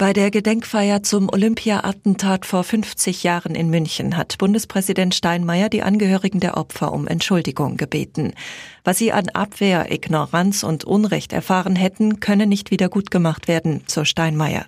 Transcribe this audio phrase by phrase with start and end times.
[0.00, 6.40] Bei der Gedenkfeier zum Olympia-Attentat vor 50 Jahren in München hat Bundespräsident Steinmeier die Angehörigen
[6.40, 8.32] der Opfer um Entschuldigung gebeten.
[8.82, 13.82] Was sie an Abwehr, Ignoranz und Unrecht erfahren hätten, könne nicht wieder gut gemacht werden,
[13.88, 14.64] so Steinmeier.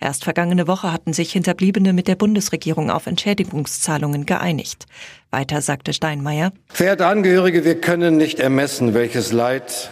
[0.00, 4.86] Erst vergangene Woche hatten sich Hinterbliebene mit der Bundesregierung auf Entschädigungszahlungen geeinigt.
[5.30, 6.50] Weiter sagte Steinmeier.
[6.68, 9.90] Verehrte Angehörige, wir können nicht ermessen, welches Leid,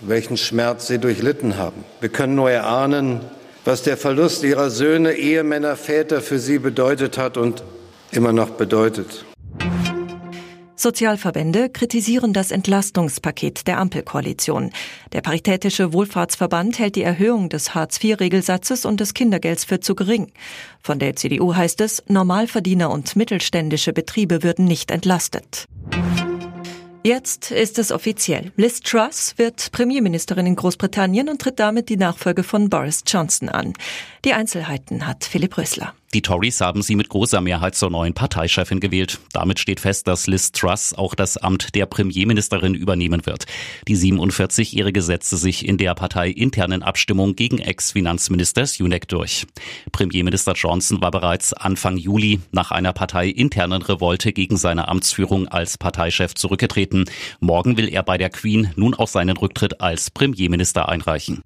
[0.00, 1.84] welchen Schmerz Sie durchlitten haben.
[2.00, 3.20] Wir können nur erahnen,
[3.64, 7.62] was der Verlust ihrer Söhne, Ehemänner, Väter für sie bedeutet hat und
[8.12, 9.24] immer noch bedeutet.
[10.80, 14.70] Sozialverbände kritisieren das Entlastungspaket der Ampelkoalition.
[15.12, 20.32] Der Paritätische Wohlfahrtsverband hält die Erhöhung des Hartz-IV-Regelsatzes und des Kindergelds für zu gering.
[20.82, 25.66] Von der CDU heißt es, Normalverdiener und mittelständische Betriebe würden nicht entlastet.
[27.02, 28.52] Jetzt ist es offiziell.
[28.56, 33.72] Liz Truss wird Premierministerin in Großbritannien und tritt damit die Nachfolge von Boris Johnson an.
[34.26, 35.94] Die Einzelheiten hat Philipp Rösler.
[36.12, 39.20] Die Tories haben sie mit großer Mehrheit zur neuen Parteichefin gewählt.
[39.32, 43.44] Damit steht fest, dass Liz Truss auch das Amt der Premierministerin übernehmen wird.
[43.86, 49.46] Die 47-Jährige setzte sich in der parteiinternen Abstimmung gegen Ex-Finanzminister Sunak durch.
[49.92, 56.34] Premierminister Johnson war bereits Anfang Juli nach einer parteiinternen Revolte gegen seine Amtsführung als Parteichef
[56.34, 57.04] zurückgetreten.
[57.38, 61.40] Morgen will er bei der Queen nun auch seinen Rücktritt als Premierminister einreichen.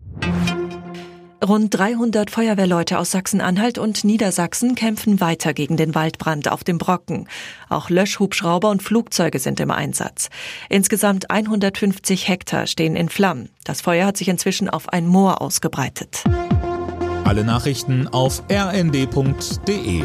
[1.46, 7.28] Rund 300 Feuerwehrleute aus Sachsen-Anhalt und Niedersachsen kämpfen weiter gegen den Waldbrand auf dem Brocken.
[7.68, 10.30] Auch Löschhubschrauber und Flugzeuge sind im Einsatz.
[10.70, 13.50] Insgesamt 150 Hektar stehen in Flammen.
[13.64, 16.24] Das Feuer hat sich inzwischen auf ein Moor ausgebreitet.
[17.24, 20.04] Alle Nachrichten auf rnd.de